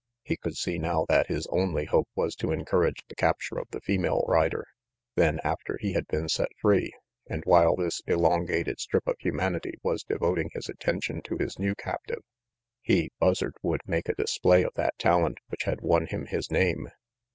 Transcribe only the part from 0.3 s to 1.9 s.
could see now that his onlv 104 RANGY